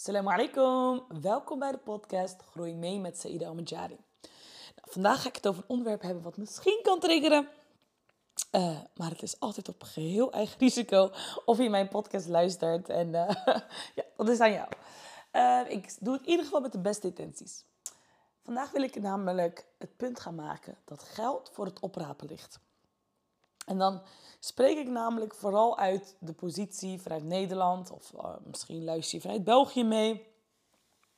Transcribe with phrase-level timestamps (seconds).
[0.00, 1.20] Assalamu alaikum.
[1.20, 3.98] Welkom bij de podcast Groei mee met Saïda Al-Majari.
[4.74, 7.48] Nou, vandaag ga ik het over een onderwerp hebben wat misschien kan triggeren.
[8.52, 11.10] Uh, maar het is altijd op geheel eigen risico
[11.44, 12.88] of je mijn podcast luistert.
[12.88, 13.30] En uh,
[13.98, 14.68] ja, dat is aan jou.
[15.32, 17.64] Uh, ik doe het in ieder geval met de beste intenties.
[18.42, 22.60] Vandaag wil ik namelijk het punt gaan maken dat geld voor het oprapen ligt.
[23.66, 24.02] En dan
[24.40, 29.44] spreek ik namelijk vooral uit de positie vanuit Nederland of uh, misschien luister je vanuit
[29.44, 30.28] België mee.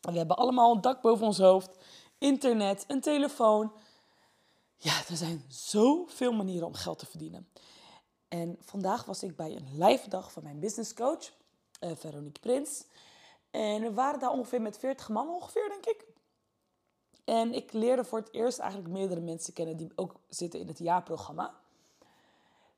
[0.00, 1.78] We hebben allemaal een dak boven ons hoofd,
[2.18, 3.72] internet, een telefoon.
[4.76, 7.48] Ja, er zijn zoveel manieren om geld te verdienen.
[8.28, 11.32] En vandaag was ik bij een live dag van mijn business coach,
[11.80, 12.84] uh, Veronique Prins.
[13.50, 16.06] En we waren daar ongeveer met 40 man ongeveer, denk ik.
[17.24, 20.78] En ik leerde voor het eerst eigenlijk meerdere mensen kennen die ook zitten in het
[20.78, 21.60] jaarprogramma.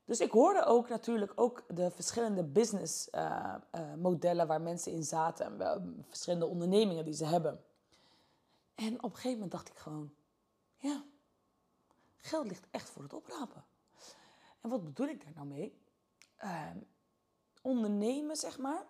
[0.05, 5.03] Dus ik hoorde ook natuurlijk ook de verschillende business uh, uh, modellen waar mensen in
[5.03, 5.61] zaten.
[5.61, 7.63] En verschillende ondernemingen die ze hebben.
[8.75, 10.13] En op een gegeven moment dacht ik gewoon,
[10.77, 11.03] ja,
[12.17, 13.63] geld ligt echt voor het oprapen.
[14.61, 15.81] En wat bedoel ik daar nou mee?
[16.43, 16.69] Uh,
[17.61, 18.85] ondernemen, zeg maar.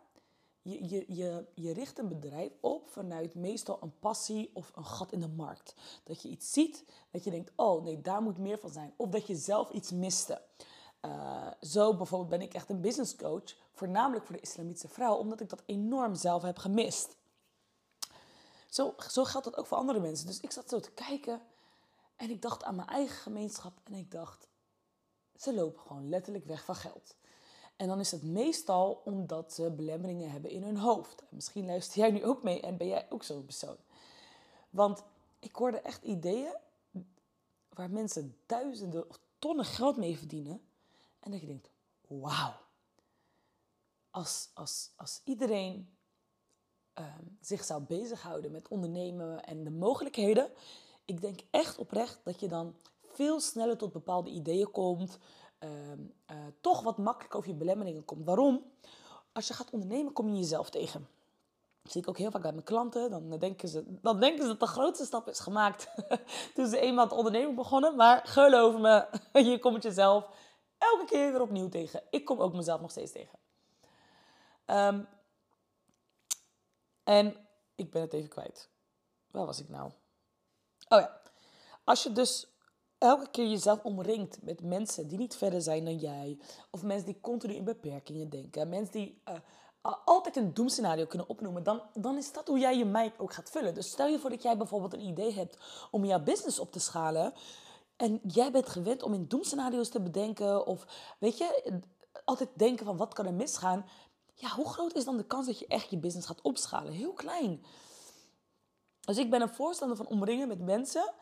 [0.61, 5.11] Je, je, je, je richt een bedrijf op vanuit meestal een passie of een gat
[5.11, 5.75] in de markt.
[6.03, 8.93] Dat je iets ziet, dat je denkt, oh nee, daar moet meer van zijn.
[8.95, 10.41] Of dat je zelf iets miste.
[11.05, 15.39] Uh, zo bijvoorbeeld ben ik echt een business coach, voornamelijk voor de islamitische vrouw, omdat
[15.39, 17.15] ik dat enorm zelf heb gemist.
[18.69, 20.27] Zo, zo geldt dat ook voor andere mensen.
[20.27, 21.41] Dus ik zat zo te kijken
[22.15, 24.47] en ik dacht aan mijn eigen gemeenschap en ik dacht,
[25.37, 27.15] ze lopen gewoon letterlijk weg van geld.
[27.75, 31.21] En dan is het meestal omdat ze belemmeringen hebben in hun hoofd.
[31.21, 33.77] En misschien luister jij nu ook mee en ben jij ook zo'n persoon.
[34.69, 35.03] Want
[35.39, 36.55] ik hoorde echt ideeën
[37.69, 40.61] waar mensen duizenden of tonnen geld mee verdienen.
[41.25, 41.69] En dat je denkt,
[42.07, 42.53] wauw.
[44.09, 45.95] Als, als, als iedereen
[46.99, 47.05] uh,
[47.41, 50.49] zich zou bezighouden met ondernemen en de mogelijkheden.
[51.05, 55.17] Ik denk echt oprecht dat je dan veel sneller tot bepaalde ideeën komt.
[55.59, 58.25] Uh, uh, toch wat makkelijker over je belemmeringen komt.
[58.25, 58.63] Waarom?
[59.31, 61.07] Als je gaat ondernemen, kom je jezelf tegen.
[61.81, 63.09] Dat zie ik ook heel vaak bij mijn klanten.
[63.09, 65.87] Dan denken ze, dan denken ze dat de grootste stap is gemaakt
[66.55, 67.95] toen ze eenmaal het ondernemen begonnen.
[67.95, 69.05] Maar geloof me,
[69.51, 70.27] je komt jezelf
[70.77, 72.03] elke keer weer opnieuw tegen.
[72.09, 73.39] Ik kom ook mezelf nog steeds tegen.
[74.65, 75.07] Um,
[77.03, 78.69] en ik ben het even kwijt.
[79.31, 79.91] Waar was ik nou?
[80.89, 81.21] Oh ja.
[81.83, 82.47] Als je dus
[82.97, 86.39] elke keer jezelf omringt met mensen die niet verder zijn dan jij,
[86.71, 89.35] of mensen die continu in beperkingen denken, mensen die uh,
[90.05, 93.49] altijd een doemscenario kunnen opnoemen, dan, dan is dat hoe jij je mind ook gaat
[93.49, 93.73] vullen.
[93.73, 95.57] Dus stel je voor dat jij bijvoorbeeld een idee hebt
[95.91, 97.33] om jouw business op te schalen.
[97.95, 100.65] En jij bent gewend om in doemscenario's te bedenken.
[100.65, 100.85] Of
[101.19, 101.81] weet je,
[102.25, 103.85] altijd denken van wat kan er misgaan.
[104.33, 106.93] Ja, hoe groot is dan de kans dat je echt je business gaat opschalen?
[106.93, 107.65] Heel klein.
[108.99, 111.13] Dus ik ben een voorstander van omringen met mensen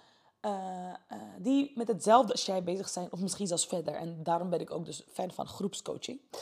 [0.42, 3.12] uh, uh, die met hetzelfde als jij bezig zijn.
[3.12, 3.94] Of misschien zelfs verder.
[3.94, 6.22] En daarom ben ik ook dus fan van groepscoaching.
[6.32, 6.42] Uh,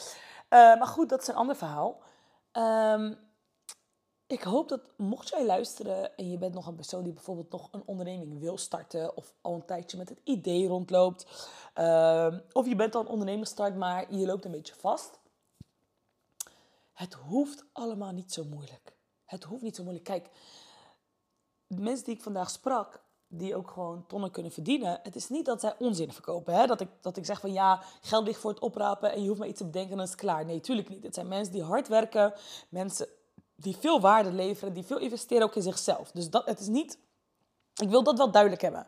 [0.49, 2.01] maar goed, dat is een ander verhaal.
[2.53, 3.17] Um,
[4.31, 7.67] ik hoop dat mocht jij luisteren en je bent nog een persoon die bijvoorbeeld nog
[7.71, 11.25] een onderneming wil starten of al een tijdje met het idee rondloopt,
[11.75, 15.19] uh, of je bent al een onderneming gestart, maar je loopt een beetje vast.
[16.93, 18.93] Het hoeft allemaal niet zo moeilijk.
[19.25, 20.05] Het hoeft niet zo moeilijk.
[20.05, 20.29] Kijk,
[21.67, 24.99] de mensen die ik vandaag sprak, die ook gewoon tonnen kunnen verdienen.
[25.03, 26.53] Het is niet dat zij onzin verkopen.
[26.53, 26.65] Hè?
[26.65, 29.39] Dat, ik, dat ik zeg van ja, geld ligt voor het oprapen en je hoeft
[29.39, 30.45] maar iets te bedenken en dan is het klaar.
[30.45, 31.03] Nee, tuurlijk niet.
[31.03, 32.33] Het zijn mensen die hard werken,
[32.69, 33.07] mensen
[33.61, 36.11] die veel waarde leveren, die veel investeren ook in zichzelf.
[36.11, 36.97] Dus dat, het is niet,
[37.75, 38.87] ik wil dat wel duidelijk hebben.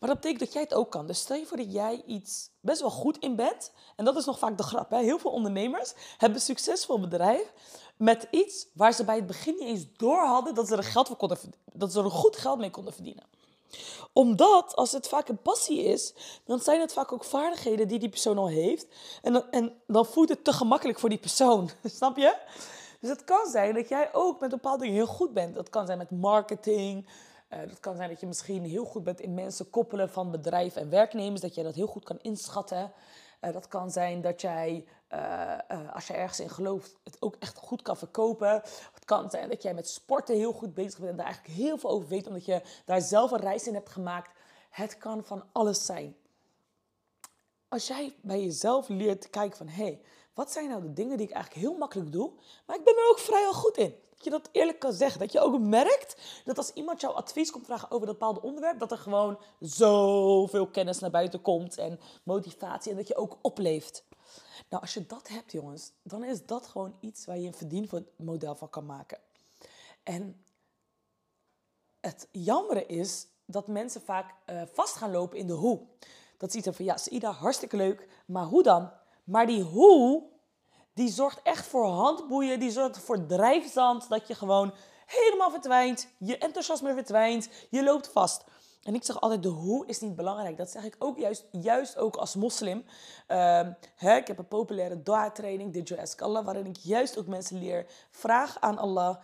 [0.00, 1.06] Maar dat betekent dat jij het ook kan.
[1.06, 3.72] Dus stel je voor dat jij iets best wel goed in bent.
[3.96, 4.90] En dat is nog vaak de grap.
[4.90, 4.98] Hè?
[4.98, 7.52] Heel veel ondernemers hebben een succesvol bedrijf
[7.96, 11.06] met iets waar ze bij het begin niet eens door hadden dat ze er, geld
[11.06, 11.38] voor konden,
[11.72, 13.24] dat ze er goed geld mee konden verdienen
[14.12, 16.14] omdat, als het vaak een passie is,
[16.44, 18.86] dan zijn het vaak ook vaardigheden die die persoon al heeft.
[19.22, 21.70] En dan, en dan voelt het te gemakkelijk voor die persoon.
[21.84, 22.36] Snap je?
[22.98, 25.54] Dus het kan zijn dat jij ook met bepaalde dingen heel goed bent.
[25.54, 27.08] Dat kan zijn met marketing.
[27.50, 30.76] Uh, dat kan zijn dat je misschien heel goed bent in mensen koppelen van bedrijf
[30.76, 31.40] en werknemers.
[31.40, 32.92] Dat jij dat heel goed kan inschatten.
[33.40, 35.58] Uh, dat kan zijn dat jij, uh,
[35.94, 38.50] als je ergens in gelooft, het ook echt goed kan verkopen.
[38.92, 41.78] Het kan zijn dat jij met sporten heel goed bezig bent en daar eigenlijk heel
[41.78, 44.30] veel over weet, omdat je daar zelf een reis in hebt gemaakt.
[44.70, 46.16] Het kan van alles zijn.
[47.68, 50.00] Als jij bij jezelf leert te kijken van, hé, hey,
[50.38, 52.30] wat zijn nou de dingen die ik eigenlijk heel makkelijk doe,
[52.66, 53.94] maar ik ben er ook vrij al goed in.
[54.10, 55.20] Dat je dat eerlijk kan zeggen.
[55.20, 58.78] Dat je ook merkt dat als iemand jouw advies komt vragen over dat bepaalde onderwerp,
[58.78, 64.04] dat er gewoon zoveel kennis naar buiten komt en motivatie en dat je ook opleeft.
[64.68, 68.54] Nou, als je dat hebt, jongens, dan is dat gewoon iets waar je een verdienmodel
[68.54, 69.18] van kan maken.
[70.02, 70.44] En
[72.00, 75.80] het jammere is dat mensen vaak uh, vast gaan lopen in de hoe.
[76.36, 78.90] Dat ziet er van, ja, Saida, hartstikke leuk, maar hoe dan?
[79.28, 80.22] Maar die hoe,
[80.94, 84.74] die zorgt echt voor handboeien, die zorgt voor drijfzand, dat je gewoon
[85.06, 88.44] helemaal verdwijnt, je enthousiasme verdwijnt, je loopt vast.
[88.82, 90.56] En ik zeg altijd, de hoe is niet belangrijk.
[90.56, 92.84] Dat zeg ik ook juist, juist ook als moslim.
[93.28, 93.60] Uh,
[93.94, 97.58] hè, ik heb een populaire dua-training, Did You Ask Allah, waarin ik juist ook mensen
[97.58, 99.16] leer, vraag aan Allah.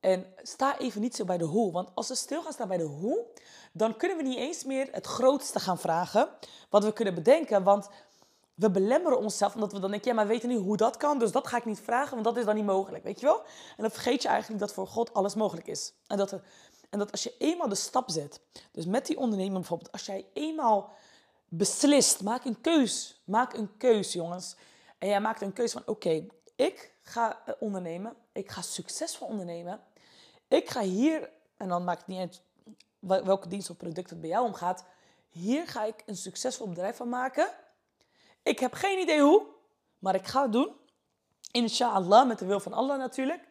[0.00, 1.72] En sta even niet zo bij de hoe.
[1.72, 3.24] Want als we stil gaan staan bij de hoe,
[3.72, 6.28] dan kunnen we niet eens meer het grootste gaan vragen.
[6.70, 7.62] Wat we kunnen bedenken.
[7.62, 7.88] Want
[8.58, 11.18] we belemmeren onszelf omdat we dan denken, ja, maar we weten niet hoe dat kan.
[11.18, 13.04] Dus dat ga ik niet vragen, want dat is dan niet mogelijk.
[13.04, 13.38] Weet je wel?
[13.76, 15.92] En dan vergeet je eigenlijk dat voor God alles mogelijk is.
[16.06, 16.42] En dat, er,
[16.90, 18.40] en dat als je eenmaal de stap zet.
[18.72, 19.92] Dus met die ondernemer bijvoorbeeld.
[19.92, 20.92] Als jij eenmaal
[21.48, 23.22] beslist, maak een keus.
[23.24, 24.56] Maak een keus, jongens.
[24.98, 26.26] En jij maakt een keus van, oké,
[26.56, 28.14] ik ga eh, ondernemen.
[28.32, 29.80] Ik ga succesvol ondernemen.
[30.48, 32.42] Ik ga hier, en dan maakt het niet uit
[33.24, 34.84] welke dienst of product het bij jou omgaat.
[35.28, 37.50] Hier ga ik een succesvol bedrijf van maken.
[38.48, 39.46] Ik heb geen idee hoe,
[39.98, 40.72] maar ik ga het doen.
[41.50, 43.48] Inshallah, met de wil van Allah natuurlijk.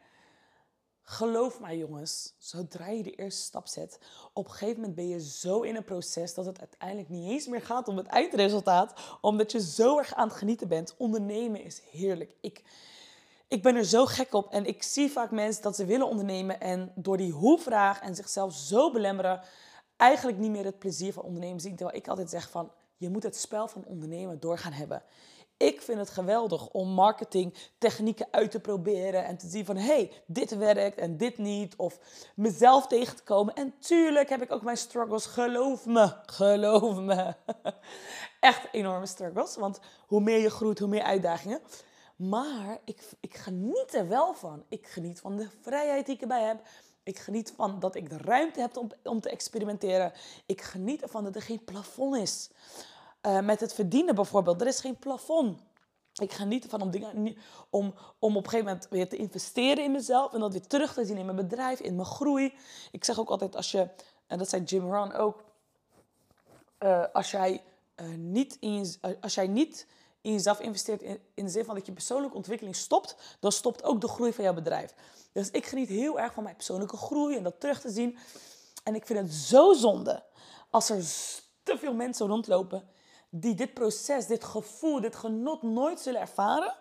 [1.01, 3.99] Geloof mij jongens, zodra je de eerste stap zet,
[4.33, 7.47] op een gegeven moment ben je zo in een proces dat het uiteindelijk niet eens
[7.47, 10.95] meer gaat om het eindresultaat, omdat je zo erg aan het genieten bent.
[10.97, 12.35] Ondernemen is heerlijk.
[12.41, 12.63] Ik,
[13.47, 16.59] ik ben er zo gek op en ik zie vaak mensen dat ze willen ondernemen
[16.59, 19.41] en door die hoe-vraag en zichzelf zo belemmeren,
[19.97, 21.75] eigenlijk niet meer het plezier van ondernemen zien.
[21.75, 25.03] Terwijl ik altijd zeg van, je moet het spel van ondernemen doorgaan hebben.
[25.57, 30.57] Ik vind het geweldig om marketingtechnieken uit te proberen en te zien van hey, dit
[30.57, 31.75] werkt en dit niet.
[31.75, 31.99] Of
[32.35, 33.53] mezelf tegen te komen.
[33.53, 37.33] En tuurlijk heb ik ook mijn struggles, geloof me, geloof me.
[38.39, 41.61] Echt enorme struggles, want hoe meer je groeit, hoe meer uitdagingen.
[42.15, 44.63] Maar ik, ik geniet er wel van.
[44.69, 46.61] Ik geniet van de vrijheid die ik erbij heb.
[47.07, 50.13] Ik geniet van dat ik de ruimte heb om, om te experimenteren.
[50.45, 52.49] Ik geniet ervan dat er geen plafond is.
[53.21, 55.59] Uh, met het verdienen bijvoorbeeld, er is geen plafond.
[56.13, 57.37] Ik geniet ervan om, dingen,
[57.69, 60.93] om, om op een gegeven moment weer te investeren in mezelf en dat weer terug
[60.93, 62.53] te zien in mijn bedrijf, in mijn groei.
[62.91, 63.89] Ik zeg ook altijd als je,
[64.27, 65.43] en dat zei Jim Rohn ook,
[66.79, 67.63] uh, als jij
[68.15, 69.87] niet in als jij niet
[70.21, 73.83] in jezelf investeert in, in de zin van dat je persoonlijke ontwikkeling stopt, dan stopt
[73.83, 74.93] ook de groei van jouw bedrijf.
[75.31, 78.17] Dus ik geniet heel erg van mijn persoonlijke groei en dat terug te zien.
[78.83, 80.23] En ik vind het zo zonde
[80.69, 80.97] als er
[81.63, 82.89] te veel mensen rondlopen
[83.29, 86.75] die dit proces, dit gevoel, dit genot nooit zullen ervaren,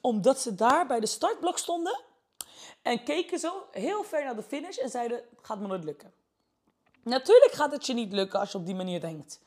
[0.00, 2.00] omdat ze daar bij de startblok stonden
[2.82, 6.12] en keken zo heel ver naar de finish en zeiden: gaat me nooit lukken.
[7.02, 9.40] Natuurlijk gaat het je niet lukken als je op die manier denkt.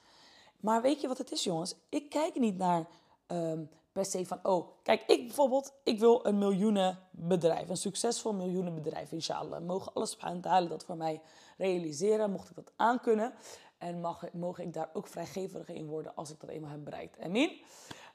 [0.59, 1.75] Maar weet je wat het is, jongens?
[1.89, 2.87] Ik kijk niet naar
[3.27, 9.11] Ehm, per se van, oh, kijk, ik bijvoorbeeld, ik wil een miljoenenbedrijf, een succesvol miljoenenbedrijf,
[9.11, 9.61] inshallah.
[9.61, 11.21] Mogen alles subhanahu dat voor mij
[11.57, 13.33] realiseren, mocht ik dat aankunnen.
[13.77, 17.19] En mag, mogen ik daar ook vrijgeverig in worden als ik dat eenmaal heb bereikt.
[17.19, 17.49] Amin.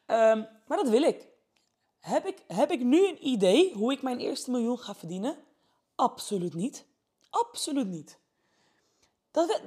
[0.07, 1.29] Um, maar dat wil ik.
[2.01, 2.45] Heb, ik.
[2.47, 5.37] heb ik nu een idee hoe ik mijn eerste miljoen ga verdienen?
[5.95, 6.85] Absoluut niet.
[7.31, 8.19] Absoluut niet.
[9.31, 9.61] Dat,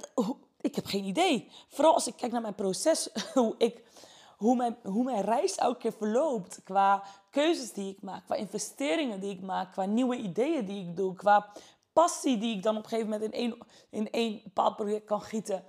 [0.62, 1.52] ik heb geen idee.
[1.68, 3.84] Vooral als ik kijk naar mijn proces, hoe ik
[4.38, 6.64] hoe mijn, hoe mijn reis elke keer verloopt.
[6.64, 10.96] Qua keuzes die ik maak, qua investeringen die ik maak, qua nieuwe ideeën die ik
[10.96, 11.52] doe, qua
[11.94, 13.58] passie die ik dan op een gegeven moment in één,
[13.90, 15.64] in één bepaald project kan gieten.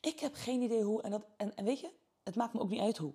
[0.00, 1.02] Ik heb geen idee hoe.
[1.02, 1.90] En, dat, en, en weet je,
[2.22, 3.12] het maakt me ook niet uit hoe.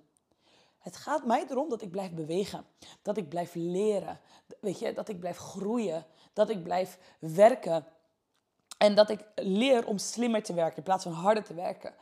[0.79, 2.65] Het gaat mij erom dat ik blijf bewegen.
[3.01, 4.19] Dat ik blijf leren.
[4.59, 6.05] Weet je, dat ik blijf groeien.
[6.33, 7.85] Dat ik blijf werken.
[8.77, 11.93] En dat ik leer om slimmer te werken in plaats van harder te werken.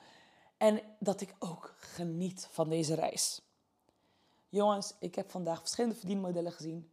[0.58, 3.42] En dat ik ook geniet van deze reis.
[4.50, 6.92] Jongens, ik heb vandaag verschillende verdienmodellen gezien.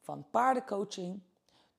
[0.00, 1.22] Van paardencoaching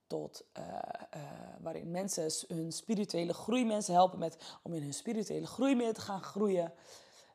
[0.07, 0.67] tot uh,
[1.15, 1.21] uh,
[1.61, 6.01] waarin mensen hun spirituele groei mensen helpen met om in hun spirituele groei meer te
[6.01, 6.73] gaan groeien.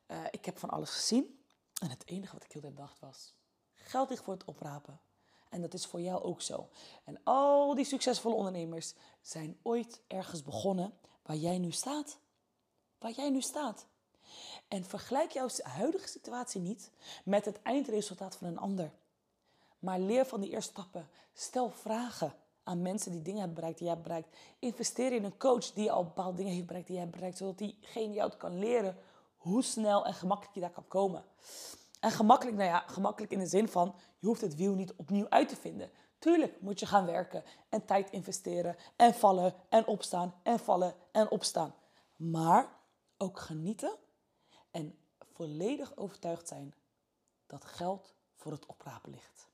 [0.06, 1.40] Uh, ik heb van alles gezien.
[1.80, 3.34] En het enige wat ik heel de dacht was:
[3.74, 5.00] geld ligt voor het oprapen.
[5.48, 6.68] En dat is voor jou ook zo.
[7.04, 12.18] En al die succesvolle ondernemers zijn ooit ergens begonnen waar jij nu staat
[12.98, 13.86] waar jij nu staat.
[14.68, 16.90] En vergelijk jouw huidige situatie niet
[17.24, 18.90] met het eindresultaat van een ander.
[19.78, 21.08] Maar leer van die eerste stappen.
[21.32, 24.36] Stel vragen aan mensen die dingen hebben bereikt die jij hebt bereikt.
[24.58, 27.38] Investeer in een coach die al bepaalde dingen heeft bereikt die jij hebt bereikt.
[27.38, 28.96] Zodat diegene jou kan leren
[29.36, 31.24] hoe snel en gemakkelijk je daar kan komen.
[32.00, 35.28] En gemakkelijk, nou ja, gemakkelijk in de zin van, je hoeft het wiel niet opnieuw
[35.28, 35.90] uit te vinden.
[36.18, 41.30] Tuurlijk moet je gaan werken en tijd investeren en vallen en opstaan en vallen en
[41.30, 41.74] opstaan.
[42.16, 42.77] Maar
[43.18, 43.96] ook genieten
[44.70, 46.75] en volledig overtuigd zijn
[47.46, 49.48] dat geld voor het oprapen ligt.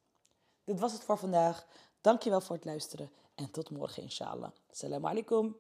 [0.65, 1.67] Dit was het voor vandaag.
[2.01, 4.51] Dankjewel voor het luisteren En tot morgen inshallah.
[4.71, 5.57] Assalamu alaikum.